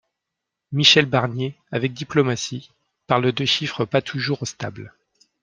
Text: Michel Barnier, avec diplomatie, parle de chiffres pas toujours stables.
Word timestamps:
Michel 0.71 1.05
Barnier, 1.05 1.55
avec 1.71 1.93
diplomatie, 1.93 2.71
parle 3.05 3.31
de 3.31 3.45
chiffres 3.45 3.85
pas 3.85 4.01
toujours 4.01 4.47
stables. 4.47 4.95